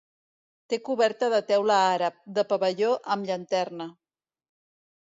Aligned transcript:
Té 0.73 0.79
coberta 0.87 1.29
de 1.35 1.41
teula 1.51 1.77
àrab, 1.91 2.17
de 2.39 2.47
pavelló 2.55 2.91
amb 3.19 3.31
llanterna. 3.31 3.93